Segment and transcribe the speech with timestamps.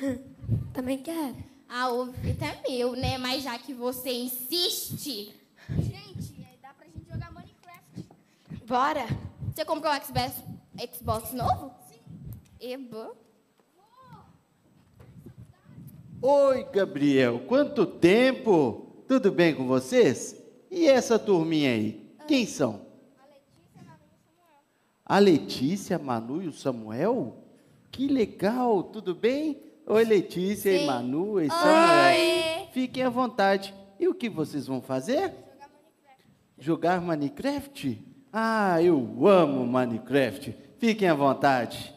[0.72, 1.36] Também quero.
[1.68, 3.18] Ah, o Vitor é meu, né?
[3.18, 5.34] Mas já que você insiste.
[5.70, 8.08] Gente, aí dá pra gente jogar Minecraft.
[8.66, 9.06] Bora.
[9.54, 10.42] Você comprou um Xbox,
[10.92, 11.72] Xbox novo?
[11.88, 12.00] Sim.
[12.60, 13.12] Eba.
[16.20, 19.04] Oi, Gabriel, quanto tempo?
[19.06, 20.34] Tudo bem com vocês?
[20.70, 22.10] E essa turminha aí?
[22.26, 22.86] Quem são?
[25.04, 27.44] A Letícia, a Manu e o Samuel?
[27.90, 29.63] Que legal, tudo bem?
[29.86, 30.86] Oi, Letícia, e Sim.
[30.86, 32.16] Manu e Samuel.
[32.16, 32.68] Oi.
[32.72, 33.74] Fiquem à vontade.
[34.00, 35.34] E o que vocês vão fazer?
[36.58, 38.02] Jogar Minecraft?
[38.32, 40.56] Ah, eu amo Minecraft.
[40.78, 41.94] Fiquem à vontade.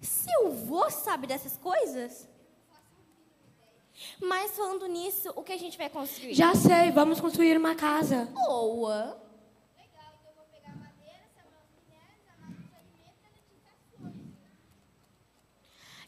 [0.00, 2.28] Seu vô sabe dessas coisas?
[4.20, 6.34] Mas falando nisso, o que a gente vai construir?
[6.34, 8.28] Já sei, vamos construir uma casa.
[8.34, 9.23] Boa.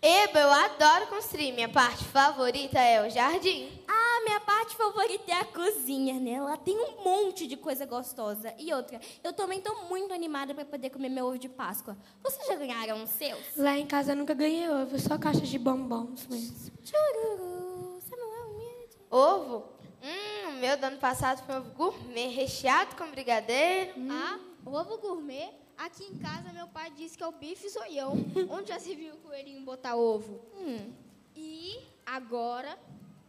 [0.02, 1.52] Eba, eu adoro construir.
[1.52, 3.69] Minha parte favorita é o jardim.
[3.89, 6.41] Ah, minha parte favorita é a cozinha, né?
[6.41, 8.52] Lá tem um monte de coisa gostosa.
[8.58, 11.97] E outra, eu também tô muito animada para poder comer meu ovo de Páscoa.
[12.22, 13.41] Vocês já ganharam os seus?
[13.56, 16.72] Lá em casa eu nunca ganhei ovo, só caixas de bombons mesmo.
[16.84, 18.77] Chururu, Samuel, minha-
[19.11, 19.64] Ovo?
[20.02, 23.92] Hum, o meu do ano passado foi ovo gourmet, recheado com brigadeiro.
[24.11, 25.50] Ah, ovo gourmet.
[25.78, 28.12] Aqui em casa, meu pai disse que é o bife zoião.
[28.50, 30.41] Onde já se viu o coelhinho botar ovo?
[30.55, 30.92] Hum.
[31.34, 32.78] E agora,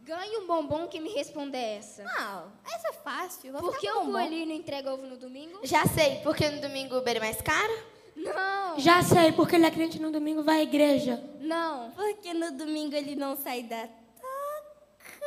[0.02, 2.04] ganhe um bombom que me responda essa.
[2.06, 3.52] Ah, essa é fácil.
[3.52, 5.60] Vou Por que o coelhinho não entrega ovo no domingo?
[5.62, 7.98] Já sei, porque no domingo o Uber é mais caro?
[8.16, 11.22] Não, Já sei, porque ele é crente no domingo vai à igreja.
[11.40, 11.90] não.
[11.92, 15.26] Porque no domingo ele não sai da toca.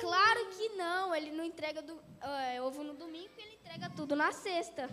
[0.00, 1.14] Claro que não.
[1.14, 4.90] Ele não entrega do- é, ovo no domingo, ele entrega tudo na sexta.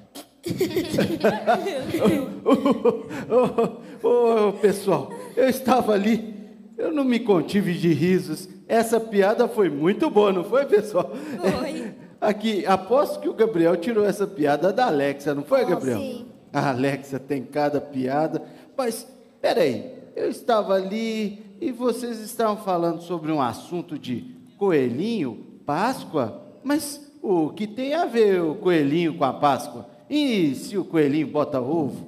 [4.04, 6.34] Ô, ô, ô, pessoal, eu estava ali,
[6.78, 8.50] eu não me contive de risos.
[8.68, 11.12] Essa piada foi muito boa, não foi, pessoal?
[11.40, 11.94] Foi.
[12.20, 16.00] Aqui, aposto que o Gabriel tirou essa piada da Alexa, não foi, Gabriel?
[16.00, 16.26] sim.
[16.54, 18.42] A Alexa tem cada piada.
[18.78, 19.08] Mas,
[19.42, 27.12] peraí, eu estava ali e vocês estavam falando sobre um assunto de coelhinho, Páscoa, mas
[27.22, 29.93] o que tem a ver o coelhinho com a Páscoa?
[30.10, 32.08] E se o coelhinho bota ovo?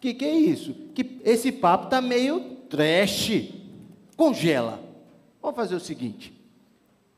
[0.00, 0.74] Que que é isso?
[0.94, 3.52] Que esse papo tá meio trash.
[4.16, 4.82] Congela.
[5.40, 6.32] Vamos fazer o seguinte.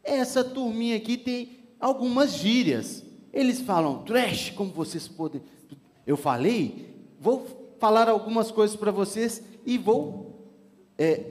[0.03, 1.50] Essa turminha aqui tem
[1.81, 3.05] algumas gírias.
[3.32, 5.43] Eles falam trash, como vocês podem.
[6.06, 10.47] Eu falei, vou falar algumas coisas para vocês e vou
[10.97, 11.25] é,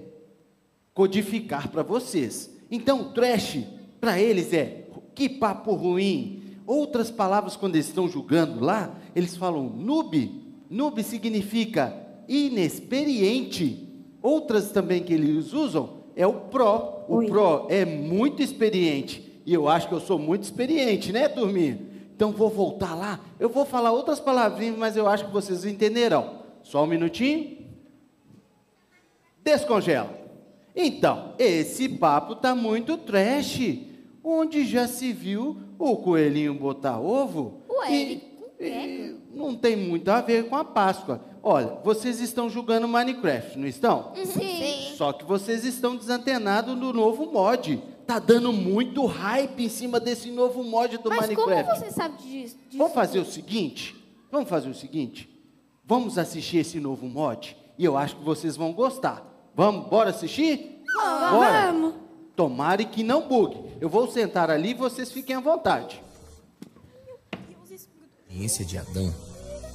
[0.93, 2.53] codificar para vocês.
[2.69, 3.59] Então, trash
[3.99, 4.85] para eles é
[5.15, 6.43] que papo ruim.
[6.65, 10.43] Outras palavras, quando eles estão julgando lá, eles falam noob.
[10.69, 11.95] Noob significa
[12.27, 13.87] inexperiente.
[14.21, 17.05] Outras também que eles usam é o pro.
[17.07, 17.27] O Oi.
[17.27, 19.41] pro é muito experiente.
[19.45, 21.79] E eu acho que eu sou muito experiente, né, turminha?
[22.15, 23.19] Então vou voltar lá.
[23.39, 26.39] Eu vou falar outras palavrinhas, mas eu acho que vocês entenderão.
[26.63, 27.57] Só um minutinho.
[29.43, 30.09] Descongela.
[30.75, 33.79] Então, esse papo tá muito trash.
[34.27, 37.61] Onde já se viu o coelhinho botar ovo?
[37.69, 41.21] Ué, E- ele e não tem muito a ver com a Páscoa.
[41.43, 44.13] Olha, vocês estão jogando Minecraft, não estão?
[44.25, 44.95] Sim.
[44.95, 47.77] Só que vocês estão desantenados do novo mod.
[48.07, 51.79] Tá dando muito hype em cima desse novo mod do Mas como Minecraft.
[51.85, 52.55] você sabe disso?
[52.69, 52.77] disso?
[52.77, 53.95] Vamos fazer o seguinte?
[54.31, 55.29] Vamos fazer o seguinte?
[55.83, 59.23] Vamos assistir esse novo mod e eu acho que vocês vão gostar.
[59.55, 60.81] Vamos, bora assistir?
[61.31, 61.71] Bora.
[61.71, 61.93] Vamos.
[62.35, 63.57] Tomara que não bugue.
[63.79, 66.03] Eu vou sentar ali e vocês fiquem à vontade.
[67.31, 69.13] A experiência de Adão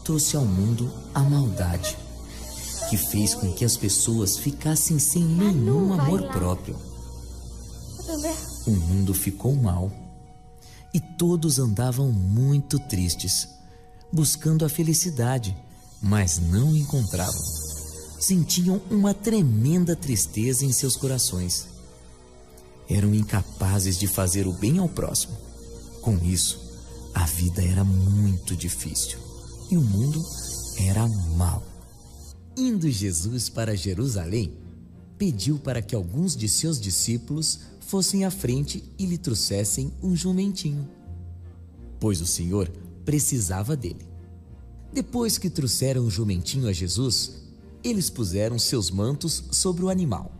[0.04, 1.96] trouxe ao mundo a maldade,
[2.88, 6.76] que fez com que as pessoas ficassem sem nenhum amor próprio.
[8.66, 9.90] O mundo ficou mal
[10.92, 13.48] e todos andavam muito tristes,
[14.12, 15.56] buscando a felicidade,
[16.02, 17.40] mas não encontravam.
[18.18, 21.68] Sentiam uma tremenda tristeza em seus corações.
[22.90, 25.34] Eram incapazes de fazer o bem ao próximo.
[26.02, 26.60] Com isso,
[27.14, 29.18] a vida era muito difícil
[29.70, 30.24] e o mundo
[30.76, 31.06] era
[31.36, 31.62] mau.
[32.56, 34.52] Indo Jesus para Jerusalém,
[35.16, 40.88] pediu para que alguns de seus discípulos fossem à frente e lhe trouxessem um jumentinho,
[41.98, 42.68] pois o Senhor
[43.04, 44.08] precisava dele.
[44.92, 47.42] Depois que trouxeram o jumentinho a Jesus,
[47.84, 50.32] eles puseram seus mantos sobre o animal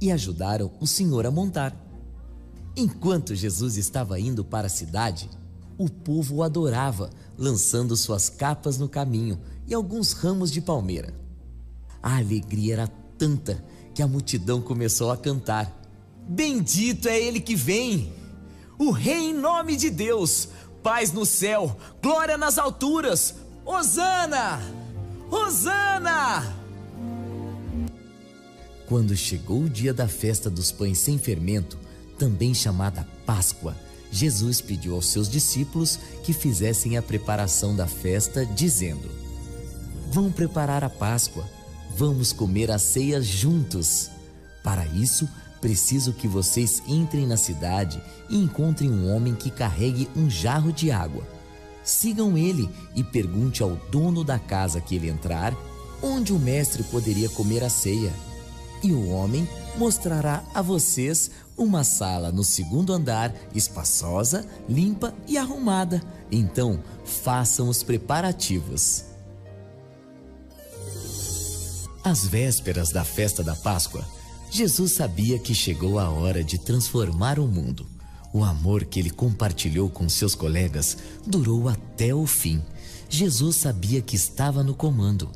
[0.00, 1.87] e ajudaram o Senhor a montar.
[2.78, 5.28] Enquanto Jesus estava indo para a cidade,
[5.76, 9.36] o povo o adorava, lançando suas capas no caminho
[9.66, 11.12] e alguns ramos de palmeira.
[12.00, 12.86] A alegria era
[13.18, 15.76] tanta que a multidão começou a cantar:
[16.28, 18.12] Bendito é ele que vem!
[18.78, 20.48] O Rei em nome de Deus!
[20.80, 23.34] Paz no céu, glória nas alturas!
[23.66, 24.60] Hosana!
[25.28, 26.56] Hosana!
[28.86, 31.76] Quando chegou o dia da festa dos pães sem fermento,
[32.18, 33.76] também chamada Páscoa,
[34.10, 39.08] Jesus pediu aos seus discípulos que fizessem a preparação da festa, dizendo:
[40.10, 41.48] Vão preparar a Páscoa,
[41.96, 44.10] vamos comer a ceia juntos.
[44.62, 45.28] Para isso,
[45.60, 50.90] preciso que vocês entrem na cidade e encontrem um homem que carregue um jarro de
[50.90, 51.26] água.
[51.84, 55.54] Sigam ele e pergunte ao dono da casa que ele entrar
[56.02, 58.12] onde o mestre poderia comer a ceia
[58.82, 66.00] e o homem mostrará a vocês uma sala no segundo andar, espaçosa, limpa e arrumada.
[66.30, 69.04] Então, façam os preparativos.
[72.04, 74.06] Às vésperas da festa da Páscoa,
[74.50, 77.86] Jesus sabia que chegou a hora de transformar o mundo.
[78.32, 80.96] O amor que ele compartilhou com seus colegas
[81.26, 82.62] durou até o fim.
[83.08, 85.28] Jesus sabia que estava no comando.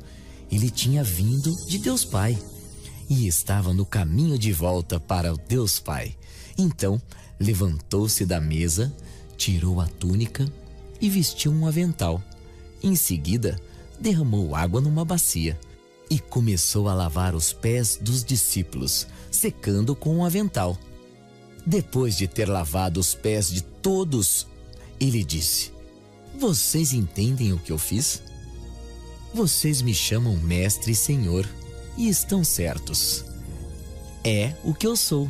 [0.51, 2.37] Ele tinha vindo de Deus Pai
[3.09, 6.15] e estava no caminho de volta para o Deus Pai.
[6.57, 7.01] Então,
[7.39, 8.93] levantou-se da mesa,
[9.37, 10.51] tirou a túnica
[11.01, 12.21] e vestiu um avental.
[12.81, 13.59] Em seguida,
[13.99, 15.59] derramou água numa bacia
[16.09, 20.77] e começou a lavar os pés dos discípulos, secando com o um avental.
[21.65, 24.45] Depois de ter lavado os pés de todos,
[24.99, 25.71] ele disse:
[26.37, 28.21] Vocês entendem o que eu fiz?
[29.33, 31.47] Vocês me chamam Mestre e Senhor
[31.97, 33.25] e estão certos.
[34.23, 35.29] É o que eu sou.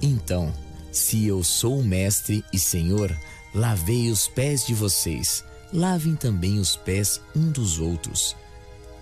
[0.00, 0.52] Então,
[0.92, 3.16] se eu sou mestre e senhor,
[3.54, 8.36] lavei os pés de vocês, lavem também os pés um dos outros.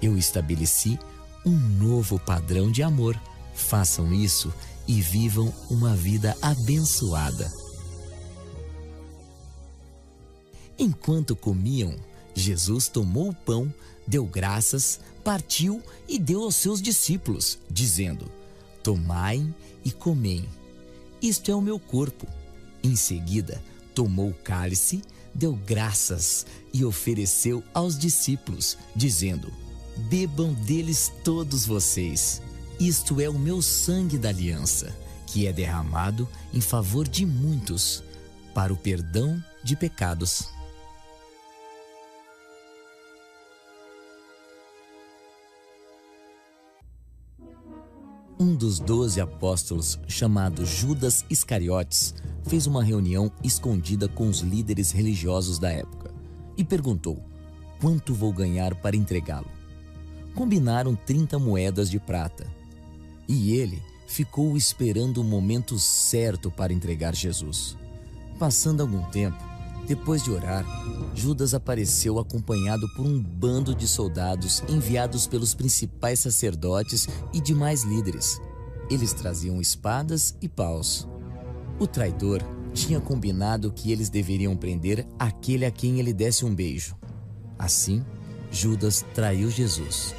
[0.00, 0.98] Eu estabeleci
[1.44, 3.18] um novo padrão de amor.
[3.54, 4.52] Façam isso
[4.86, 7.50] e vivam uma vida abençoada.
[10.78, 11.96] Enquanto comiam,
[12.34, 13.72] Jesus tomou o pão,
[14.06, 18.30] deu graças, partiu e deu aos seus discípulos, dizendo:
[18.80, 19.52] Tomai
[19.84, 20.48] e comei.
[21.20, 22.28] Isto é o meu corpo.
[22.80, 23.60] Em seguida,
[23.92, 25.02] tomou o cálice,
[25.34, 29.52] deu graças e ofereceu aos discípulos, dizendo:
[30.08, 32.40] Bebam deles todos vocês.
[32.78, 34.96] Isto é o meu sangue da aliança,
[35.26, 38.00] que é derramado em favor de muitos,
[38.54, 40.55] para o perdão de pecados.
[48.38, 55.58] Um dos doze apóstolos, chamado Judas Iscariotes, fez uma reunião escondida com os líderes religiosos
[55.58, 56.12] da época
[56.54, 57.18] e perguntou:
[57.80, 59.50] Quanto vou ganhar para entregá-lo?
[60.34, 62.46] Combinaram 30 moedas de prata.
[63.26, 67.74] E ele ficou esperando o momento certo para entregar Jesus.
[68.38, 69.42] Passando algum tempo,
[69.86, 70.66] depois de orar,
[71.14, 78.40] Judas apareceu acompanhado por um bando de soldados enviados pelos principais sacerdotes e demais líderes.
[78.90, 81.08] Eles traziam espadas e paus.
[81.78, 82.42] O traidor
[82.74, 86.96] tinha combinado que eles deveriam prender aquele a quem ele desse um beijo.
[87.56, 88.04] Assim,
[88.50, 90.14] Judas traiu Jesus.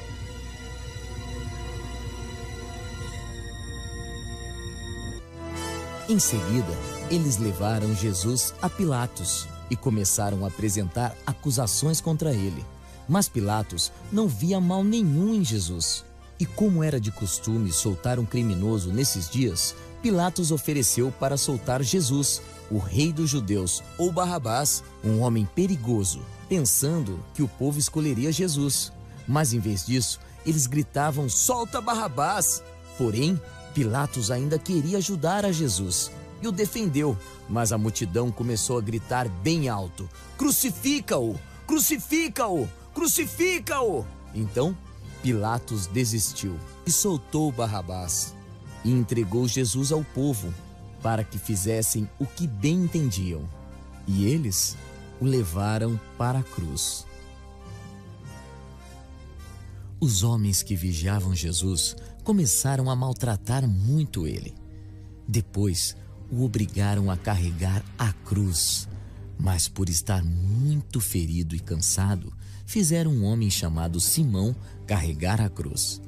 [6.08, 6.72] Em seguida,
[7.12, 12.66] eles levaram Jesus a Pilatos e começaram a apresentar acusações contra ele.
[13.08, 16.04] Mas Pilatos não via mal nenhum em Jesus.
[16.40, 22.42] E como era de costume soltar um criminoso nesses dias, Pilatos ofereceu para soltar Jesus,
[22.70, 28.92] o rei dos judeus, ou Barrabás, um homem perigoso, pensando que o povo escolheria Jesus.
[29.28, 32.62] Mas em vez disso, eles gritavam: Solta Barrabás!
[32.98, 33.40] Porém,
[33.74, 37.18] Pilatos ainda queria ajudar a Jesus e o defendeu,
[37.50, 41.36] mas a multidão começou a gritar bem alto: Crucifica-o!
[41.66, 42.68] Crucifica-o!
[42.94, 44.06] Crucifica-o!
[44.34, 44.76] Então
[45.22, 48.36] Pilatos desistiu e soltou Barrabás
[48.84, 50.54] e entregou Jesus ao povo
[51.02, 53.48] para que fizessem o que bem entendiam.
[54.08, 54.78] E eles
[55.20, 57.06] o levaram para a cruz.
[60.00, 64.54] Os homens que vigiavam Jesus começaram a maltratar muito ele.
[65.28, 65.98] Depois,
[66.32, 68.88] o obrigaram a carregar a cruz.
[69.40, 72.34] Mas por estar muito ferido e cansado,
[72.66, 74.56] fizeram um homem chamado Simão
[74.86, 76.02] carregar a cruz.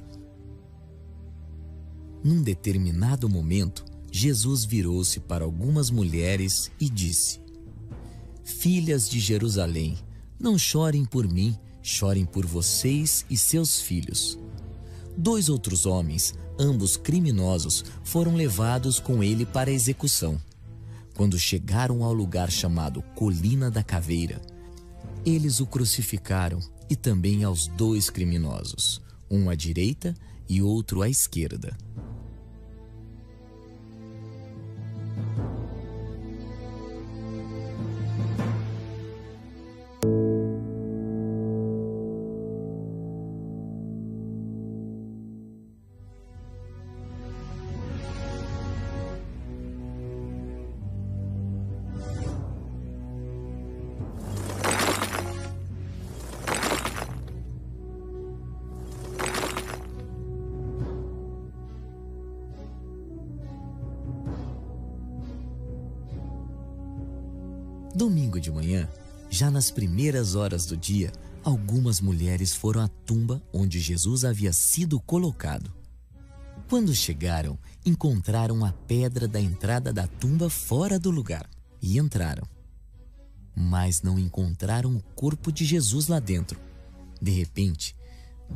[2.22, 7.40] Num determinado momento, Jesus virou-se para algumas mulheres e disse:
[8.44, 9.96] Filhas de Jerusalém,
[10.38, 14.38] não chorem por mim, chorem por vocês e seus filhos.
[15.16, 20.40] Dois outros homens, ambos criminosos, foram levados com ele para a execução.
[21.16, 24.40] Quando chegaram ao lugar chamado Colina da Caveira,
[25.24, 29.00] eles o crucificaram e também aos dois criminosos,
[29.30, 30.14] um à direita
[30.48, 31.76] e outro à esquerda.
[69.60, 71.12] Nas primeiras horas do dia,
[71.44, 75.70] algumas mulheres foram à tumba onde Jesus havia sido colocado.
[76.66, 81.46] Quando chegaram, encontraram a pedra da entrada da tumba fora do lugar
[81.82, 82.48] e entraram.
[83.54, 86.58] Mas não encontraram o corpo de Jesus lá dentro.
[87.20, 87.94] De repente,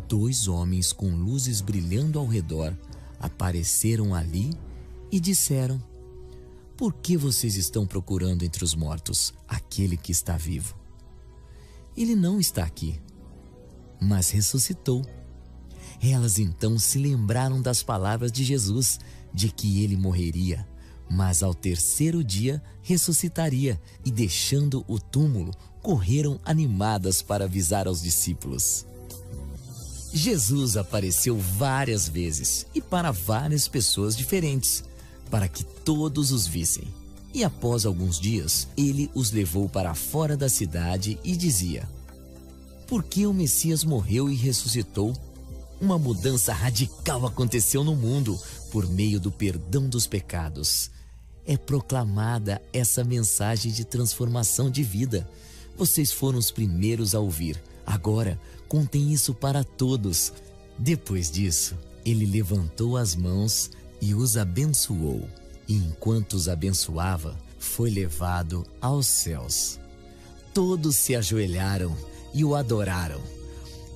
[0.09, 2.75] dois homens com luzes brilhando ao redor
[3.21, 4.55] apareceram ali
[5.13, 5.79] e disseram:
[6.79, 10.83] por que vocês estão procurando entre os mortos aquele que está vivo?
[11.97, 13.01] Ele não está aqui,
[14.01, 15.05] mas ressuscitou.
[16.03, 18.99] Elas então se lembraram das palavras de Jesus,
[19.33, 20.67] de que ele morreria,
[21.11, 28.87] mas ao terceiro dia ressuscitaria, e deixando o túmulo, correram animadas para avisar aos discípulos.
[30.13, 34.85] Jesus apareceu várias vezes e para várias pessoas diferentes
[35.31, 36.87] para que todos os vissem.
[37.35, 41.89] E após alguns dias, ele os levou para fora da cidade e dizia:
[42.87, 45.13] Por que o Messias morreu e ressuscitou?
[45.81, 50.93] Uma mudança radical aconteceu no mundo por meio do perdão dos pecados.
[51.45, 55.29] É proclamada essa mensagem de transformação de vida.
[55.77, 57.61] Vocês foram os primeiros a ouvir.
[57.85, 60.33] Agora, contem isso para todos.
[60.79, 65.29] Depois disso, ele levantou as mãos e os abençoou,
[65.69, 69.79] e enquanto os abençoava, foi levado aos céus.
[70.53, 71.97] Todos se ajoelharam
[72.33, 73.21] e o adoraram.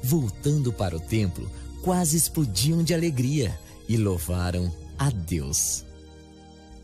[0.02, 1.50] Voltando para o templo,
[1.82, 3.58] quase explodiam de alegria
[3.88, 5.84] e louvaram a Deus.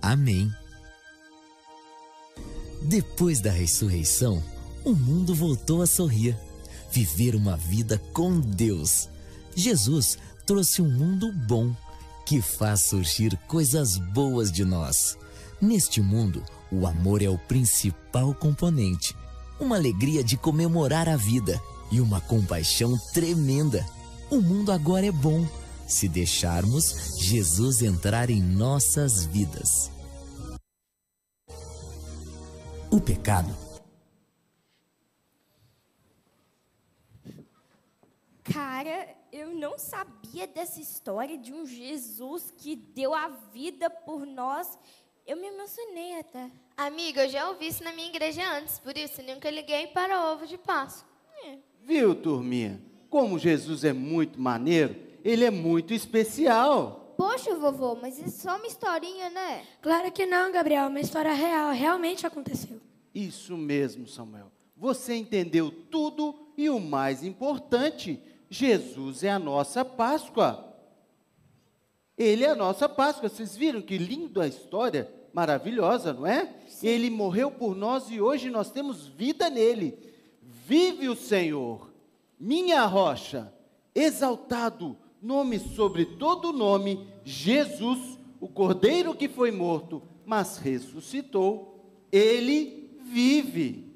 [0.00, 0.53] Amém.
[2.83, 4.43] Depois da ressurreição,
[4.85, 6.37] o mundo voltou a sorrir,
[6.91, 9.09] viver uma vida com Deus.
[9.57, 11.75] Jesus trouxe um mundo bom
[12.25, 15.16] que faz surgir coisas boas de nós.
[15.61, 19.14] Neste mundo, o amor é o principal componente,
[19.61, 23.87] uma alegria de comemorar a vida e uma compaixão tremenda.
[24.31, 25.47] O mundo agora é bom
[25.87, 29.90] se deixarmos Jesus entrar em nossas vidas.
[32.90, 33.54] O pecado
[38.54, 44.78] Cara, eu não sabia dessa história de um Jesus que deu a vida por nós.
[45.26, 46.52] Eu me emocionei até.
[46.76, 50.32] Amiga, eu já ouvi isso na minha igreja antes, por isso nunca liguei para o
[50.34, 51.08] ovo de Páscoa.
[51.44, 51.58] É.
[51.82, 52.80] Viu, turminha?
[53.11, 54.94] Como Jesus é muito maneiro,
[55.25, 57.12] ele é muito especial.
[57.18, 59.66] Poxa, vovô, mas é só uma historinha, né?
[59.82, 60.87] Claro que não, Gabriel.
[60.87, 61.73] Uma história real.
[61.73, 62.80] Realmente aconteceu.
[63.12, 64.52] Isso mesmo, Samuel.
[64.76, 68.20] Você entendeu tudo e o mais importante,
[68.51, 70.73] Jesus é a nossa Páscoa.
[72.17, 73.29] Ele é a nossa Páscoa.
[73.29, 75.11] Vocês viram que lindo a história?
[75.33, 76.55] Maravilhosa, não é?
[76.69, 76.87] Sim.
[76.87, 79.99] Ele morreu por nós e hoje nós temos vida nele.
[80.43, 81.93] Vive o Senhor,
[82.39, 83.53] minha rocha,
[83.95, 91.83] exaltado, nome sobre todo nome, Jesus, o Cordeiro que foi morto, mas ressuscitou.
[92.13, 93.94] Ele vive.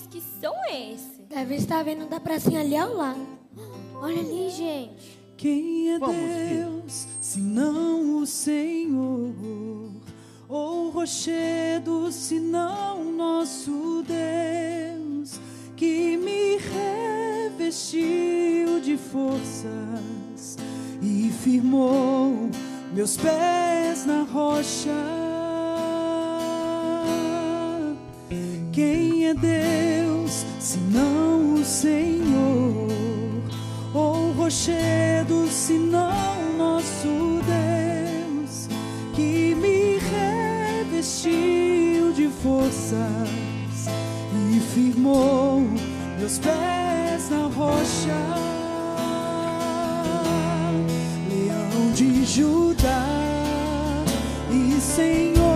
[0.00, 1.20] Mas que som é esse?
[1.28, 3.20] Deve estar vendo da pracinha ali ao lado.
[3.96, 5.20] Olha ali, gente.
[5.36, 9.34] Quem é Vamos Deus, senão o Senhor?
[10.48, 15.38] Ou rochedo, senão nosso Deus,
[15.76, 16.56] que me
[17.58, 20.56] revestiu de forças
[21.02, 22.48] e firmou
[22.94, 24.90] meus pés na rocha.
[28.72, 32.88] Quem é Deus, senão o Senhor?
[33.94, 38.68] Ou rochedo, senão nosso Deus,
[39.14, 39.98] que me
[40.88, 43.88] revestiu de forças
[44.52, 45.60] e firmou
[46.18, 47.60] meus pés na rocha.
[47.60, 48.14] rocha,
[51.28, 53.06] leão de Judá
[54.50, 55.49] e Senhor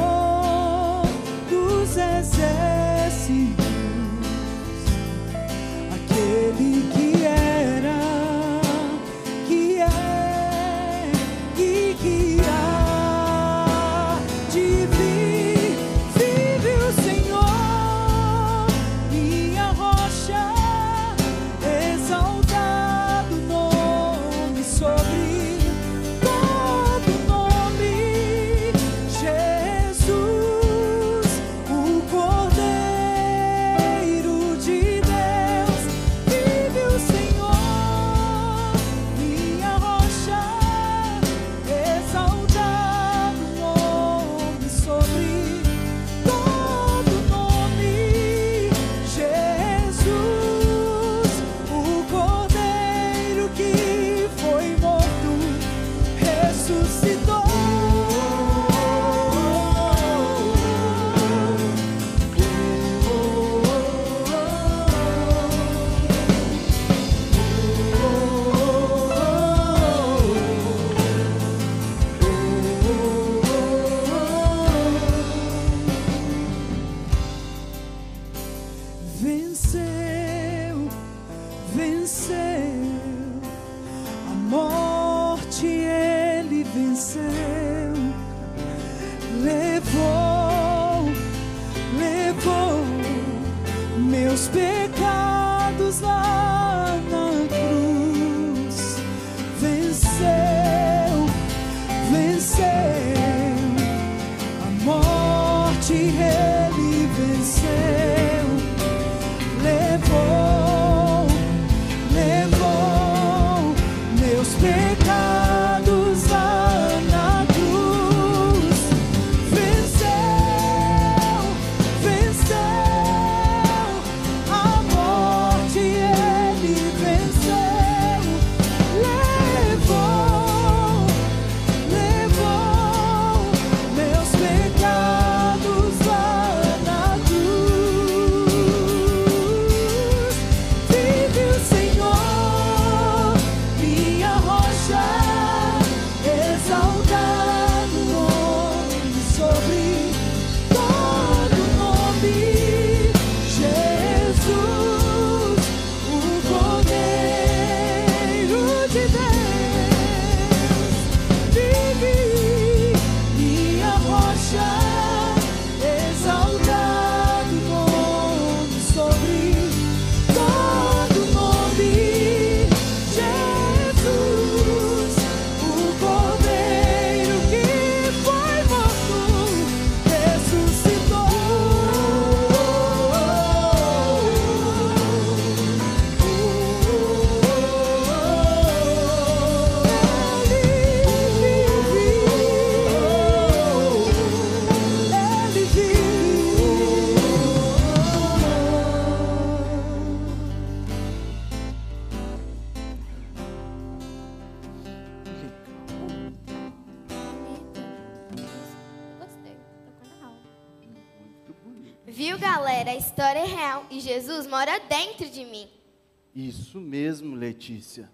[216.35, 218.11] Isso mesmo, Letícia.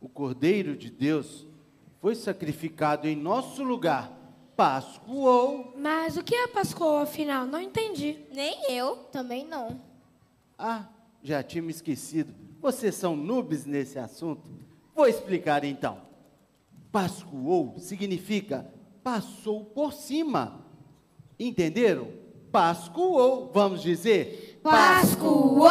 [0.00, 1.46] O Cordeiro de Deus
[2.00, 4.12] foi sacrificado em nosso lugar.
[4.56, 5.74] Pascoou.
[5.76, 7.46] Mas o que é Pascoa, afinal?
[7.46, 8.18] Não entendi.
[8.32, 8.96] Nem eu.
[9.10, 9.80] Também não.
[10.58, 10.88] Ah,
[11.22, 12.34] já tinha me esquecido.
[12.60, 14.42] Vocês são noobs nesse assunto?
[14.94, 16.00] Vou explicar então.
[16.92, 18.70] Pascoou significa
[19.02, 20.64] passou por cima.
[21.38, 22.08] Entenderam?
[22.50, 24.51] Pascoou, vamos dizer.
[24.62, 25.62] Pascoou!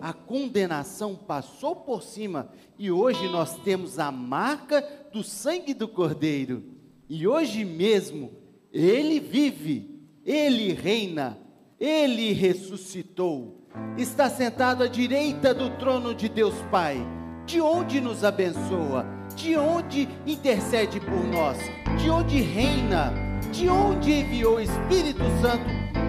[0.00, 6.62] A condenação passou por cima e hoje nós temos a marca do sangue do Cordeiro.
[7.08, 8.30] E hoje mesmo
[8.72, 11.38] ele vive, ele reina,
[11.80, 13.66] ele ressuscitou.
[13.96, 16.96] Está sentado à direita do trono de Deus Pai,
[17.44, 21.58] de onde nos abençoa, de onde intercede por nós,
[22.00, 23.12] de onde reina,
[23.52, 25.64] de onde enviou o Espírito Santo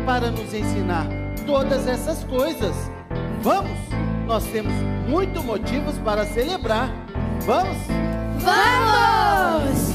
[0.05, 2.75] para nos ensinar todas essas coisas.
[3.41, 3.77] Vamos?
[4.25, 4.73] Nós temos
[5.07, 6.89] muitos motivos para celebrar.
[7.45, 7.77] Vamos?
[8.41, 9.94] Vamos!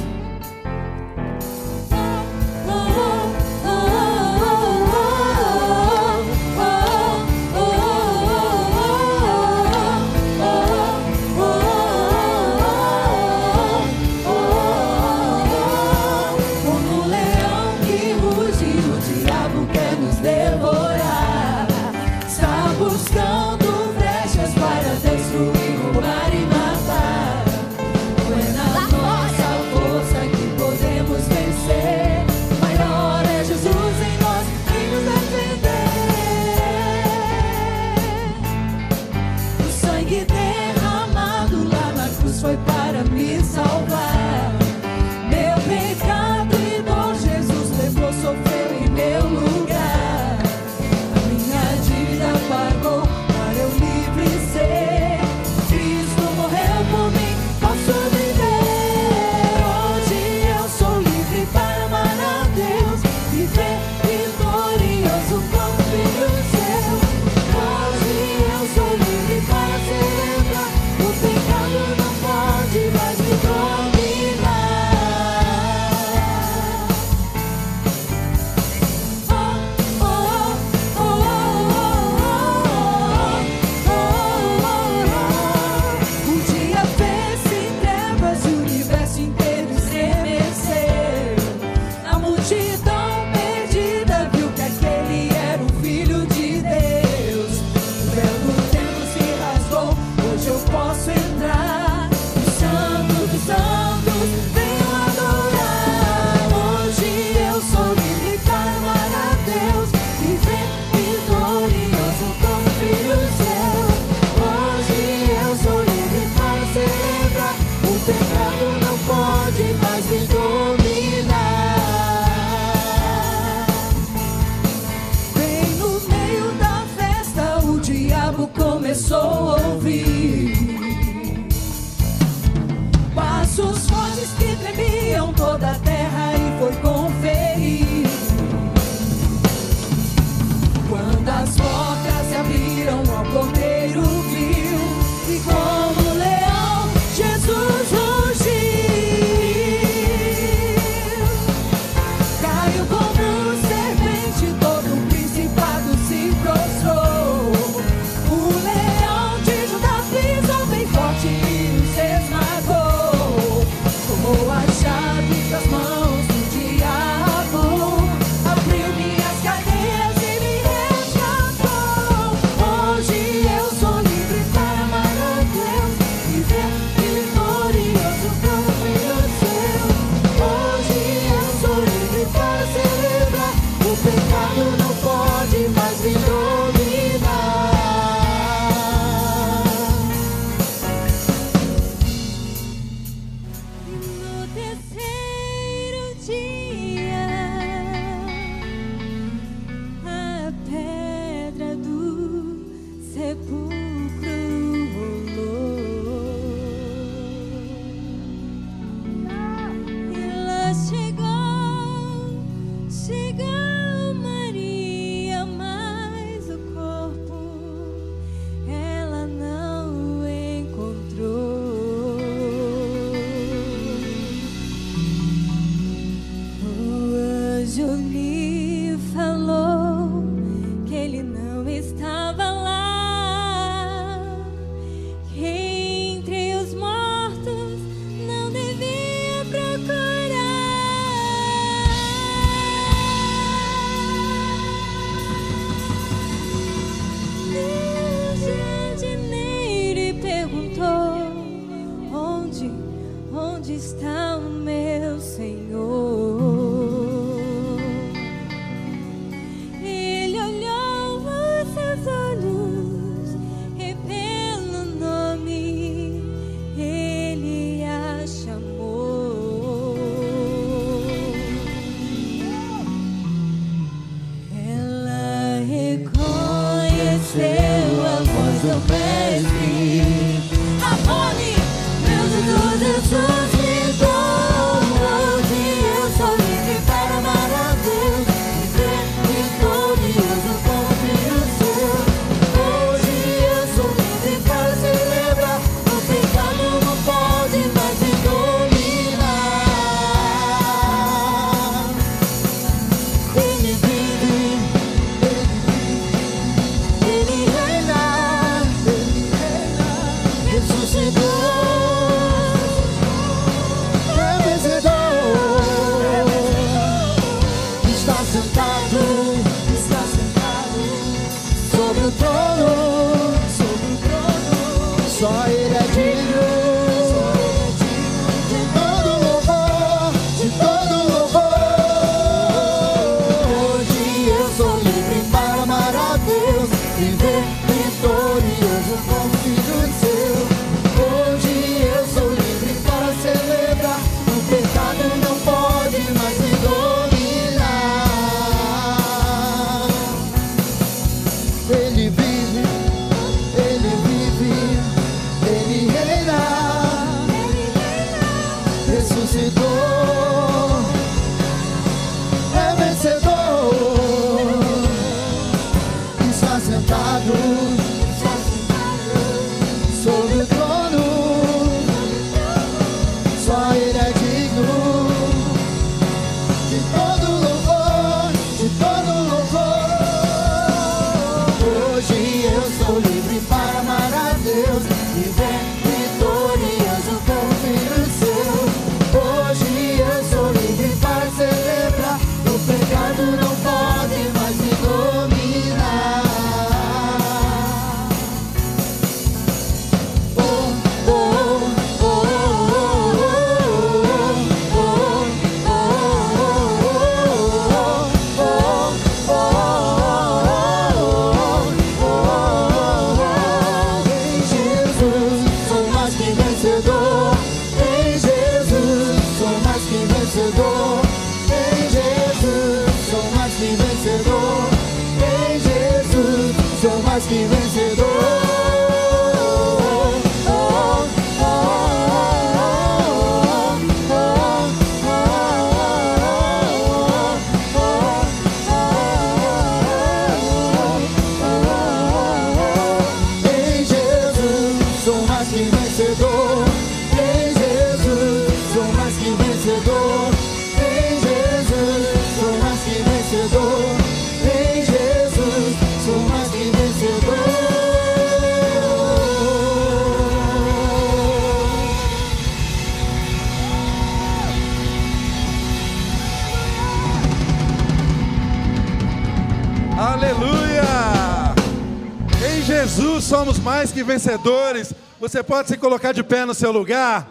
[473.61, 474.95] Mais que vencedores.
[475.19, 477.31] Você pode se colocar de pé no seu lugar.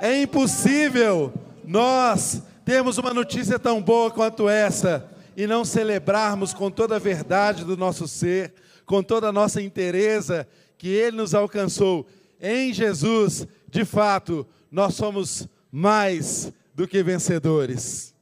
[0.00, 1.32] É impossível
[1.64, 7.64] nós termos uma notícia tão boa quanto essa e não celebrarmos com toda a verdade
[7.64, 8.54] do nosso ser,
[8.86, 10.46] com toda a nossa inteireza
[10.78, 12.06] que Ele nos alcançou.
[12.40, 18.14] Em Jesus, de fato, nós somos mais do que vencedores.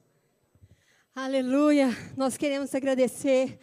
[1.15, 1.95] Aleluia!
[2.17, 3.59] Nós queremos agradecer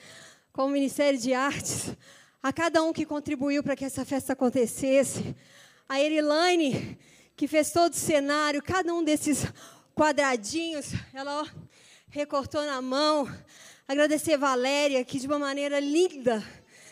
[0.53, 1.95] como Ministério de Artes
[2.41, 5.35] a cada um que contribuiu para que essa festa acontecesse.
[5.87, 6.97] A Erilane,
[7.35, 9.45] que fez todo o cenário, cada um desses
[9.93, 11.47] quadradinhos, ela ó,
[12.09, 13.29] recortou na mão.
[13.87, 16.43] Agradecer Valéria, que de uma maneira linda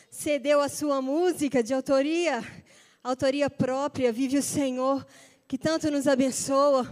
[0.10, 2.44] cedeu a sua música de autoria,
[3.04, 5.06] autoria própria, Vive o Senhor,
[5.48, 6.88] que tanto nos abençoa.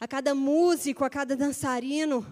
[0.00, 2.24] A cada músico, a cada dançarino,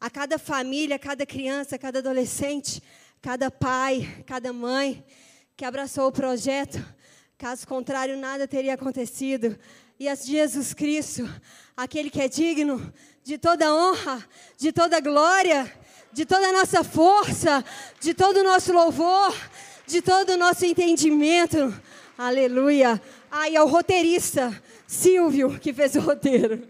[0.00, 2.80] a cada família, a cada criança, a cada adolescente,
[3.20, 5.04] cada pai, cada mãe
[5.56, 6.84] que abraçou o projeto.
[7.36, 9.58] Caso contrário, nada teria acontecido.
[9.98, 11.28] E a Jesus Cristo,
[11.76, 12.92] aquele que é digno
[13.24, 14.24] de toda honra,
[14.56, 15.72] de toda glória,
[16.12, 17.64] de toda a nossa força,
[18.00, 19.34] de todo o nosso louvor,
[19.86, 21.74] de todo o nosso entendimento.
[22.16, 23.00] Aleluia.
[23.30, 26.66] Ah, e ao roteirista, Silvio, que fez o roteiro.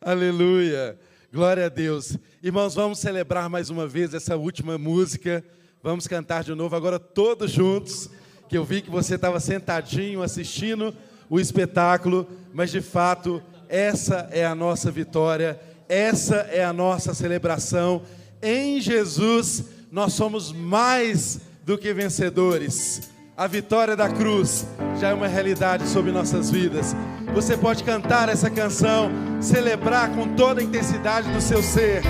[0.00, 0.98] Aleluia.
[1.32, 2.16] Glória a Deus.
[2.44, 5.42] Irmãos, vamos celebrar mais uma vez essa última música.
[5.82, 8.10] Vamos cantar de novo agora todos juntos.
[8.50, 10.94] Que eu vi que você estava sentadinho assistindo
[11.30, 18.02] o espetáculo, mas de fato, essa é a nossa vitória, essa é a nossa celebração.
[18.42, 23.10] Em Jesus, nós somos mais do que vencedores.
[23.34, 24.66] A vitória da cruz
[25.00, 26.94] já é uma realidade sobre nossas vidas.
[27.32, 32.02] Você pode cantar essa canção, celebrar com toda a intensidade do seu ser,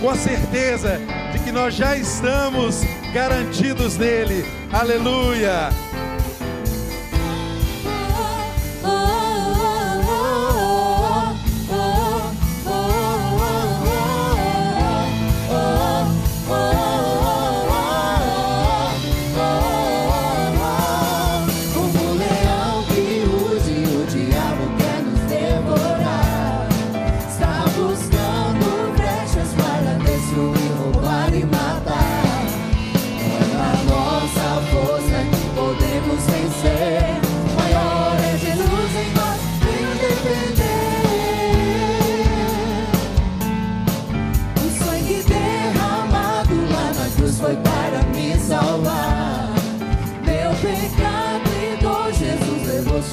[0.00, 1.00] com a certeza
[1.32, 2.82] de que nós já estamos
[3.12, 4.44] garantidos nele.
[4.72, 5.70] Aleluia!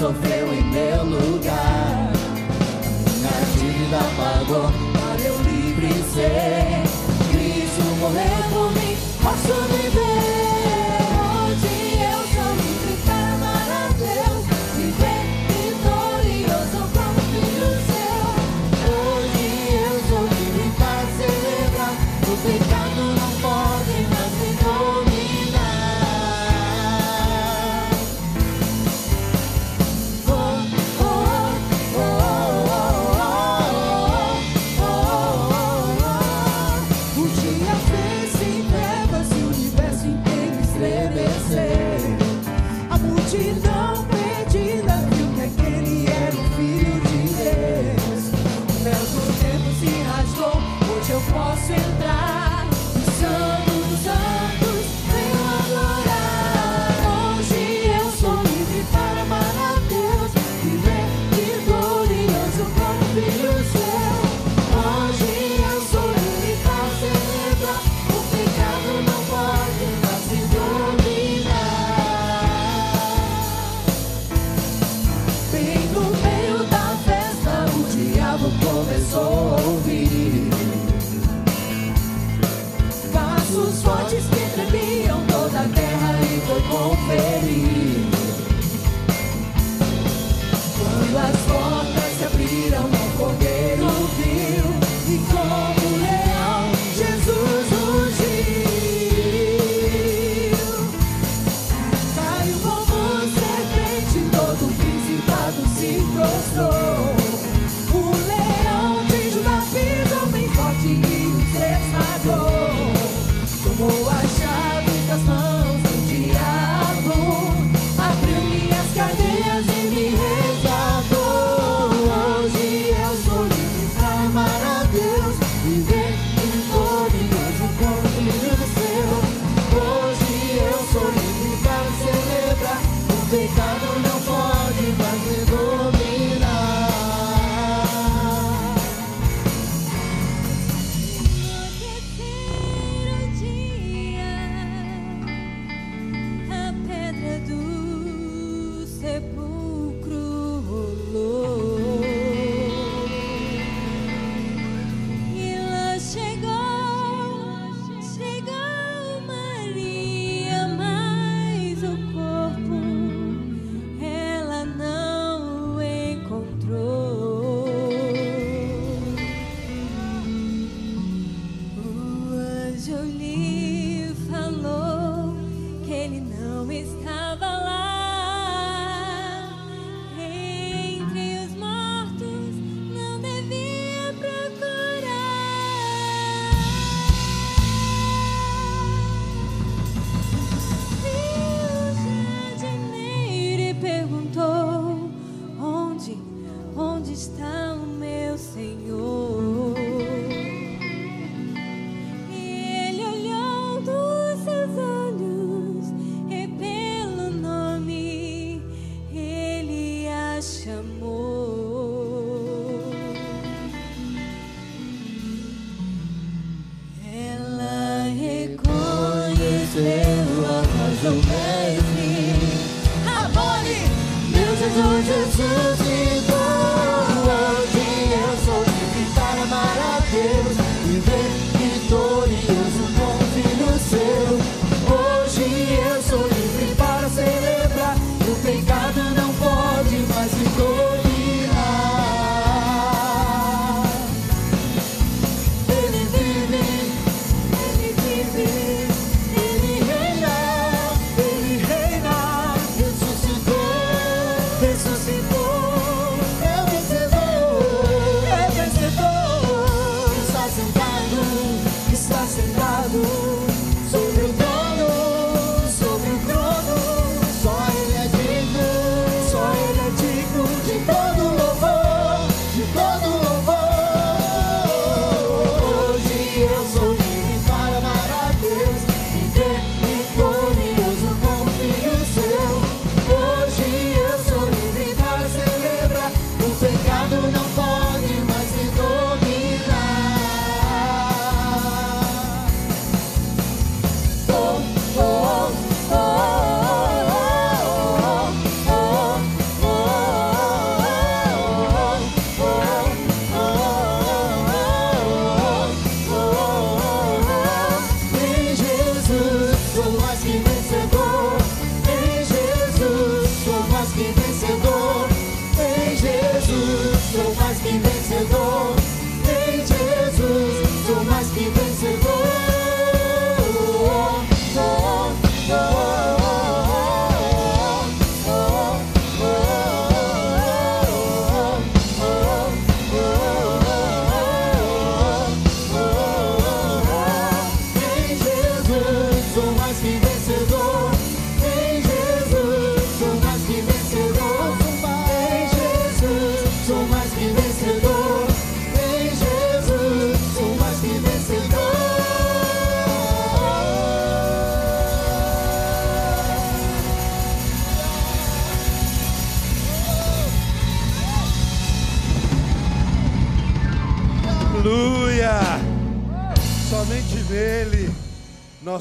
[0.05, 0.34] Levou,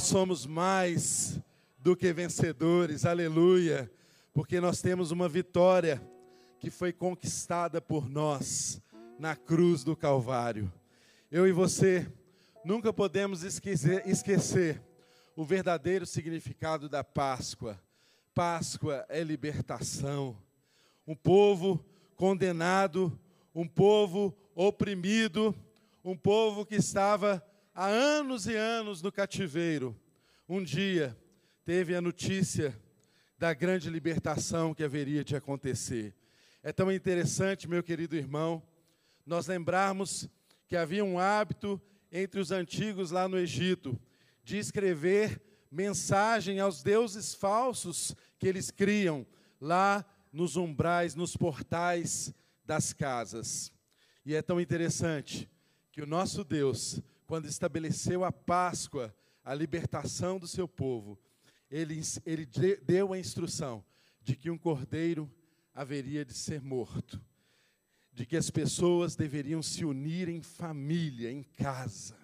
[0.04, 1.40] somos mais
[1.78, 3.90] do que vencedores, aleluia,
[4.34, 5.98] porque nós temos uma vitória
[6.60, 8.82] que foi conquistada por nós
[9.18, 10.70] na cruz do Calvário.
[11.30, 12.06] Eu e você
[12.62, 14.82] nunca podemos esquecer, esquecer
[15.34, 17.80] o verdadeiro significado da Páscoa.
[18.34, 20.36] Páscoa é libertação.
[21.06, 21.82] Um povo
[22.14, 23.18] condenado,
[23.54, 25.54] um povo oprimido,
[26.04, 27.42] um povo que estava
[27.74, 29.98] há anos e anos no cativeiro.
[30.48, 31.18] Um dia
[31.64, 32.78] teve a notícia
[33.36, 36.14] da grande libertação que haveria de acontecer.
[36.62, 38.62] É tão interessante, meu querido irmão,
[39.26, 40.28] nós lembrarmos
[40.68, 41.80] que havia um hábito
[42.12, 44.00] entre os antigos lá no Egito
[44.44, 49.26] de escrever mensagem aos deuses falsos que eles criam
[49.60, 52.32] lá nos umbrais, nos portais
[52.64, 53.72] das casas.
[54.24, 55.50] E é tão interessante
[55.90, 59.14] que o nosso Deus, quando estabeleceu a Páscoa,
[59.44, 61.18] a libertação do seu povo,
[61.70, 63.84] ele, ele de- deu a instrução
[64.22, 65.30] de que um cordeiro
[65.74, 67.20] haveria de ser morto,
[68.12, 72.16] de que as pessoas deveriam se unir em família, em casa,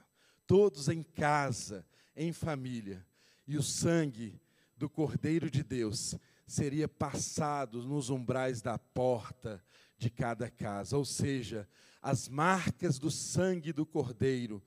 [0.47, 1.85] todos em casa,
[2.17, 3.05] em família,
[3.47, 4.41] e o sangue
[4.77, 6.15] do Cordeiro de Deus
[6.47, 9.63] seria passado nos umbrais da porta
[9.99, 11.69] de cada casa, ou seja,
[12.01, 14.63] as marcas do sangue do Cordeiro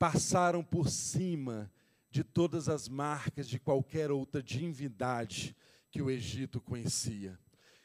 [0.00, 1.70] passaram por cima
[2.10, 5.54] de todas as marcas de qualquer outra divindade
[5.90, 7.38] que o Egito conhecia.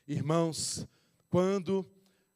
[0.07, 0.87] Irmãos,
[1.29, 1.85] quando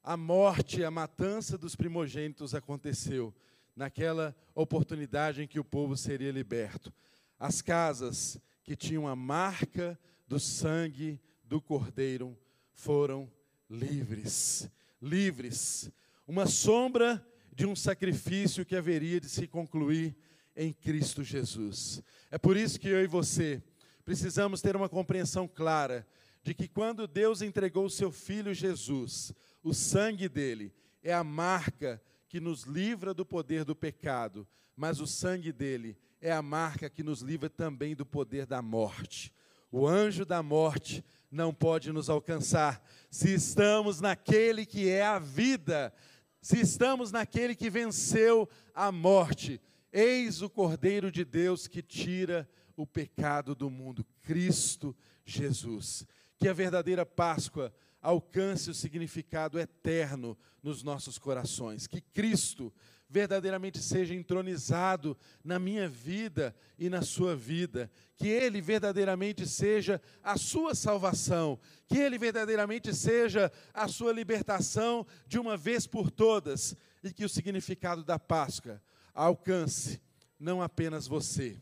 [0.03, 3.33] a morte, a matança dos primogênitos aconteceu,
[3.73, 6.91] naquela oportunidade em que o povo seria liberto,
[7.39, 12.37] as casas que tinham a marca do sangue do Cordeiro
[12.73, 13.31] foram
[13.69, 14.69] livres.
[15.01, 15.89] Livres.
[16.27, 20.15] Uma sombra de um sacrifício que haveria de se concluir
[20.55, 22.01] em Cristo Jesus.
[22.31, 23.61] É por isso que eu e você
[24.03, 26.07] precisamos ter uma compreensão clara
[26.43, 29.33] de que quando Deus entregou o seu filho Jesus,
[29.63, 30.73] o sangue dele
[31.03, 36.31] é a marca que nos livra do poder do pecado, mas o sangue dele é
[36.31, 39.33] a marca que nos livra também do poder da morte.
[39.71, 45.93] O anjo da morte não pode nos alcançar se estamos naquele que é a vida,
[46.41, 49.61] se estamos naquele que venceu a morte.
[49.91, 56.05] Eis o Cordeiro de Deus que tira o pecado do mundo, Cristo Jesus.
[56.37, 61.87] Que a verdadeira Páscoa alcance o significado eterno nos nossos corações.
[61.87, 62.73] Que Cristo
[63.09, 67.89] verdadeiramente seja entronizado na minha vida e na sua vida.
[68.15, 71.59] Que Ele verdadeiramente seja a sua salvação.
[71.87, 76.75] Que Ele verdadeiramente seja a sua libertação de uma vez por todas.
[77.03, 78.81] E que o significado da Páscoa
[79.13, 79.99] alcance
[80.39, 81.61] não apenas você,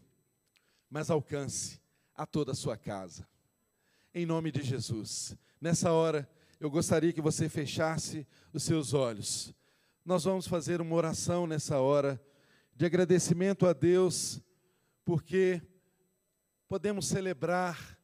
[0.90, 1.80] mas alcance
[2.14, 3.28] a toda a sua casa.
[4.14, 5.36] Em nome de Jesus.
[5.60, 6.30] Nessa hora,
[6.60, 9.54] eu gostaria que você fechasse os seus olhos.
[10.08, 12.18] Nós vamos fazer uma oração nessa hora
[12.74, 14.42] de agradecimento a Deus,
[15.04, 15.62] porque
[16.66, 18.00] podemos celebrar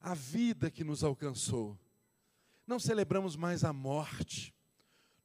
[0.00, 1.76] a vida que nos alcançou.
[2.64, 4.54] Não celebramos mais a morte.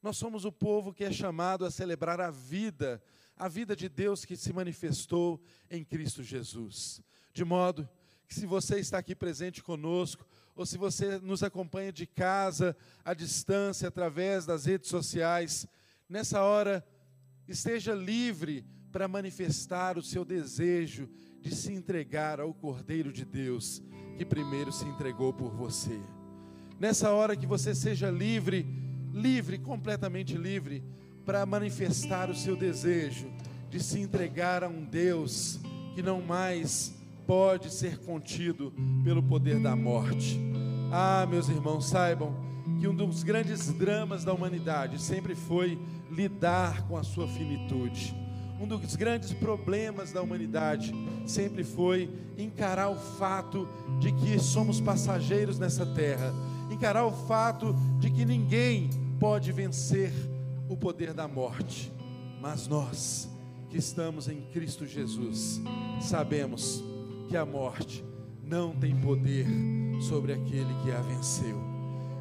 [0.02, 3.00] Nós somos o povo que é chamado a celebrar a vida,
[3.36, 7.00] a vida de Deus que se manifestou em Cristo Jesus.
[7.32, 7.88] De modo
[8.26, 13.14] que, se você está aqui presente conosco, ou se você nos acompanha de casa, à
[13.14, 15.68] distância, através das redes sociais,
[16.08, 16.84] nessa hora,
[17.48, 21.08] esteja livre para manifestar o seu desejo
[21.40, 23.82] de se entregar ao Cordeiro de Deus,
[24.16, 26.00] que primeiro se entregou por você.
[26.78, 28.66] Nessa hora que você seja livre,
[29.12, 30.82] livre, completamente livre,
[31.24, 33.30] para manifestar o seu desejo
[33.68, 35.58] de se entregar a um Deus
[35.94, 36.94] que não mais
[37.26, 40.38] pode ser contido pelo poder da morte.
[40.92, 42.34] Ah, meus irmãos, saibam
[42.78, 45.78] que um dos grandes dramas da humanidade sempre foi
[46.10, 48.14] lidar com a sua finitude.
[48.60, 50.94] Um dos grandes problemas da humanidade
[51.26, 53.68] sempre foi encarar o fato
[54.00, 56.32] de que somos passageiros nessa terra,
[56.70, 58.88] encarar o fato de que ninguém
[59.20, 60.12] pode vencer
[60.68, 61.92] o poder da morte.
[62.40, 63.28] Mas nós,
[63.68, 65.60] que estamos em Cristo Jesus,
[66.00, 66.82] sabemos
[67.28, 68.04] que a morte
[68.42, 69.46] não tem poder
[70.00, 71.75] sobre aquele que a venceu.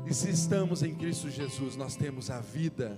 [0.07, 2.97] E se estamos em Cristo Jesus, nós temos a vida,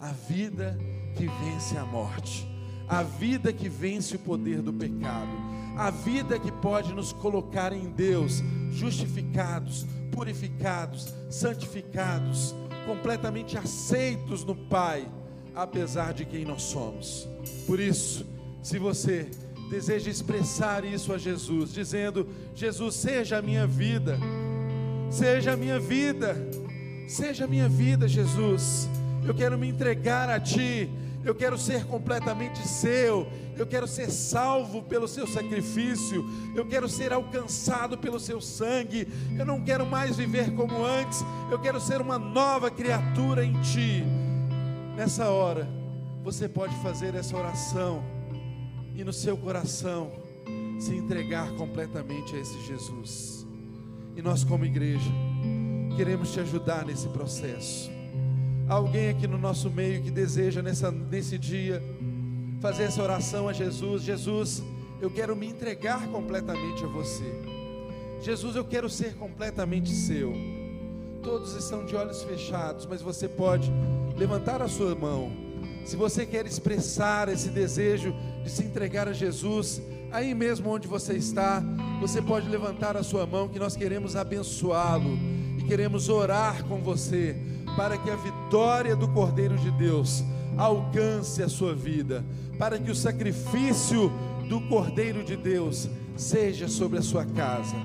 [0.00, 0.76] a vida
[1.16, 2.46] que vence a morte,
[2.88, 5.30] a vida que vence o poder do pecado,
[5.76, 8.42] a vida que pode nos colocar em Deus,
[8.72, 15.06] justificados, purificados, santificados, completamente aceitos no Pai,
[15.54, 17.28] apesar de quem nós somos.
[17.64, 18.26] Por isso,
[18.60, 19.30] se você
[19.70, 22.26] deseja expressar isso a Jesus, dizendo:
[22.56, 24.18] Jesus, seja a minha vida,
[25.10, 26.36] seja a minha vida,
[27.08, 28.88] seja a minha vida, Jesus.
[29.26, 30.88] Eu quero me entregar a Ti,
[31.24, 36.24] eu quero ser completamente seu, Eu quero ser salvo pelo seu sacrifício.
[36.54, 39.06] Eu quero ser alcançado pelo seu sangue.
[39.38, 41.22] Eu não quero mais viver como antes.
[41.50, 44.02] Eu quero ser uma nova criatura em ti.
[44.96, 45.68] Nessa hora,
[46.24, 48.02] você pode fazer essa oração
[48.94, 50.10] e no seu coração
[50.78, 53.39] se entregar completamente a esse Jesus.
[54.16, 55.10] E nós, como igreja,
[55.96, 57.90] queremos te ajudar nesse processo.
[58.68, 61.82] Há alguém aqui no nosso meio que deseja nessa, nesse dia
[62.60, 64.62] fazer essa oração a Jesus: Jesus,
[65.00, 67.24] eu quero me entregar completamente a você.
[68.22, 70.32] Jesus, eu quero ser completamente seu.
[71.22, 73.70] Todos estão de olhos fechados, mas você pode
[74.16, 75.32] levantar a sua mão.
[75.84, 79.80] Se você quer expressar esse desejo de se entregar a Jesus,
[80.12, 81.62] aí mesmo onde você está,
[82.00, 85.18] você pode levantar a sua mão que nós queremos abençoá-lo
[85.58, 87.36] e queremos orar com você
[87.76, 90.24] para que a vitória do Cordeiro de Deus
[90.56, 92.24] alcance a sua vida,
[92.58, 94.12] para que o sacrifício
[94.48, 97.76] do Cordeiro de Deus seja sobre a sua casa.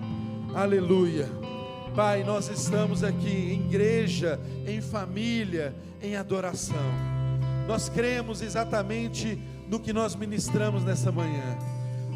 [0.54, 1.30] Aleluia.
[1.96, 6.76] Pai, nós estamos aqui em igreja, em família, em adoração.
[7.68, 11.58] Nós cremos exatamente no que nós ministramos nessa manhã.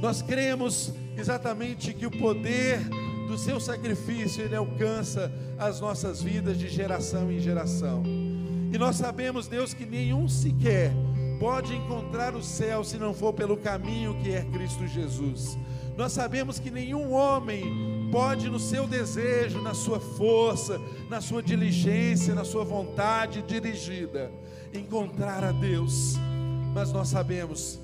[0.02, 2.80] Nós cremos exatamente que o poder
[3.28, 8.04] do seu sacrifício ele alcança as nossas vidas de geração em geração.
[8.72, 10.92] E nós sabemos, Deus, que nenhum sequer
[11.40, 15.58] pode encontrar o céu se não for pelo caminho que é Cristo Jesus.
[15.98, 20.80] Nós sabemos que nenhum homem pode, no seu desejo, na sua força,
[21.10, 24.32] na sua diligência, na sua vontade dirigida,
[24.74, 26.16] encontrar a Deus.
[26.74, 27.80] Mas nós sabemos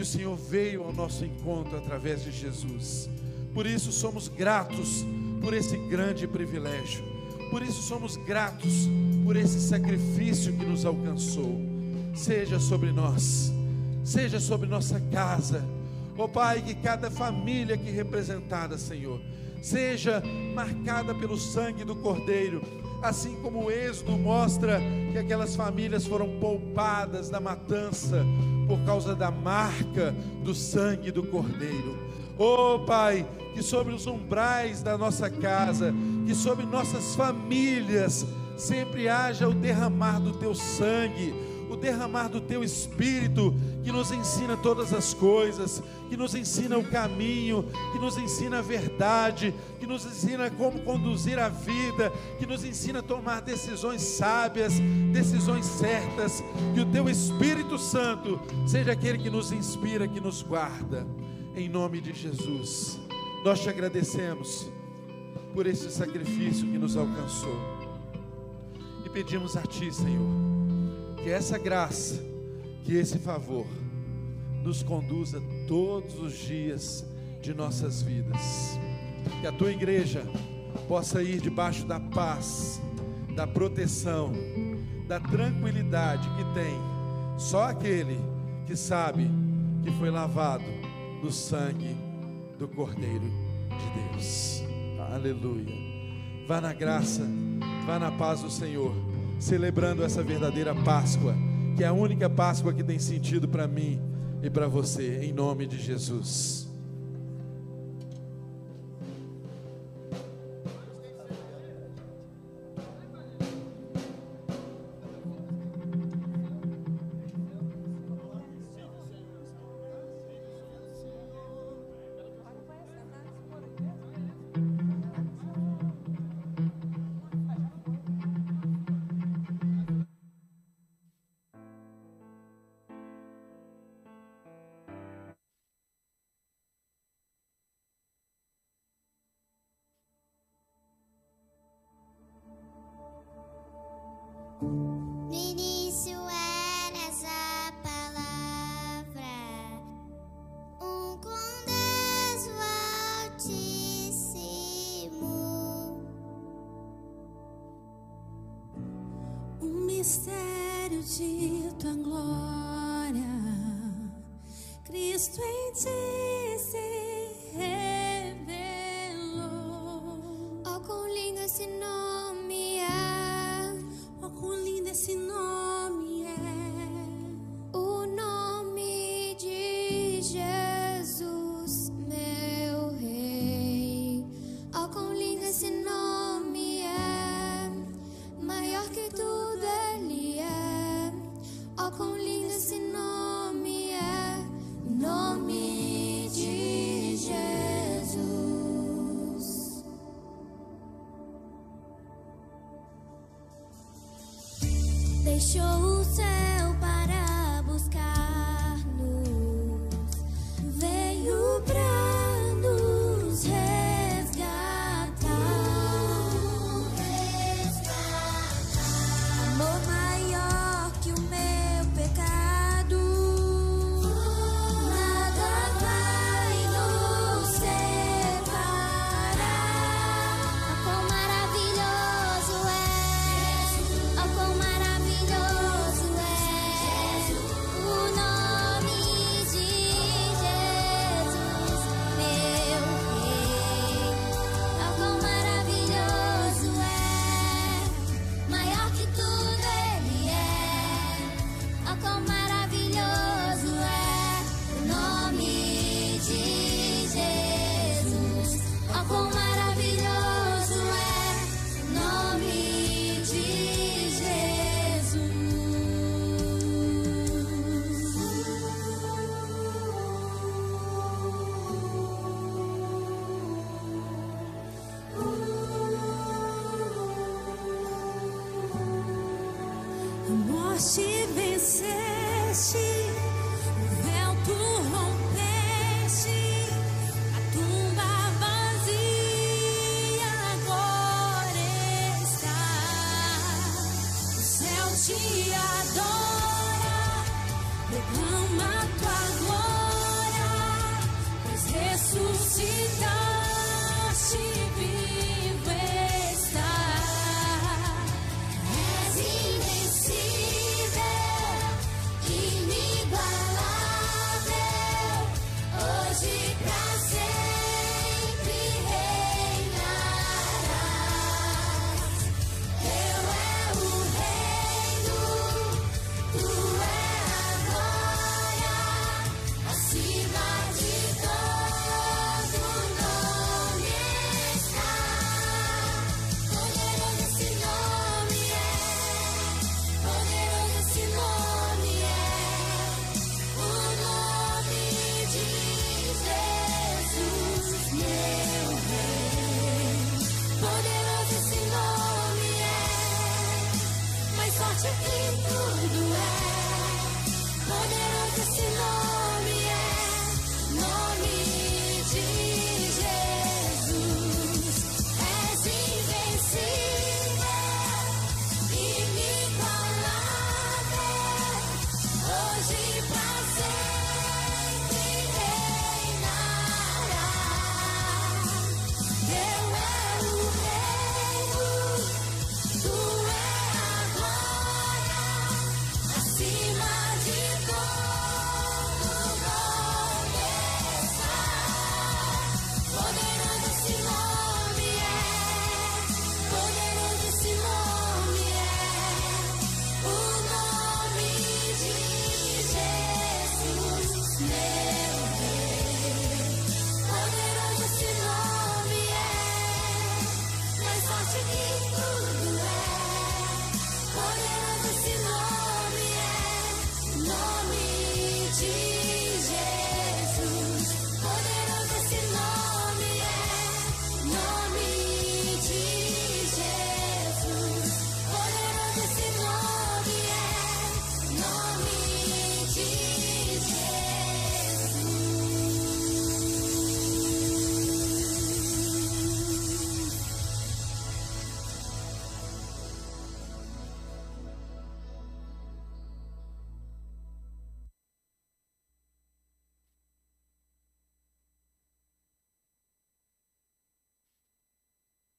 [0.00, 3.06] que o Senhor veio ao nosso encontro através de Jesus.
[3.52, 5.04] Por isso somos gratos
[5.42, 7.04] por esse grande privilégio.
[7.50, 8.88] Por isso somos gratos
[9.26, 11.60] por esse sacrifício que nos alcançou.
[12.14, 13.52] Seja sobre nós,
[14.02, 15.62] seja sobre nossa casa.
[16.16, 19.20] Ó Pai, que cada família aqui representada, Senhor,
[19.60, 20.22] seja
[20.54, 22.62] marcada pelo sangue do Cordeiro,
[23.02, 24.80] assim como o Êxodo mostra
[25.12, 28.24] que aquelas famílias foram poupadas da matança
[28.70, 30.14] por causa da marca
[30.44, 31.98] do sangue do Cordeiro.
[32.38, 35.92] Oh Pai, que sobre os umbrais da nossa casa,
[36.24, 38.24] que sobre nossas famílias,
[38.56, 41.34] sempre haja o derramar do teu sangue,
[41.68, 43.52] o derramar do teu espírito,
[43.82, 48.62] que nos ensina todas as coisas, que nos ensina o caminho, que nos ensina a
[48.62, 54.74] verdade, que nos ensina como conduzir a vida, que nos ensina a tomar decisões sábias,
[55.12, 56.42] decisões certas,
[56.74, 61.06] que o teu Espírito Santo seja aquele que nos inspira, que nos guarda,
[61.54, 62.98] em nome de Jesus.
[63.44, 64.68] Nós te agradecemos
[65.54, 67.56] por esse sacrifício que nos alcançou.
[69.06, 70.28] E pedimos a Ti, Senhor,
[71.22, 72.20] que essa graça,
[72.82, 73.66] que esse favor,
[74.64, 75.40] nos conduza
[75.70, 77.06] todos os dias
[77.40, 78.76] de nossas vidas.
[79.40, 80.24] Que a Tua igreja
[80.88, 82.82] possa ir debaixo da paz,
[83.36, 84.32] da proteção,
[85.06, 86.74] da tranquilidade que tem
[87.38, 88.18] só aquele
[88.66, 89.30] que sabe
[89.84, 90.64] que foi lavado
[91.22, 91.94] no sangue
[92.58, 93.30] do Cordeiro
[93.68, 94.64] de Deus.
[95.12, 95.72] Aleluia.
[96.48, 97.22] Vá na graça,
[97.86, 98.92] vá na paz do Senhor,
[99.38, 101.32] celebrando essa verdadeira Páscoa,
[101.76, 104.09] que é a única Páscoa que tem sentido para mim
[104.42, 106.69] e para você, em nome de Jesus.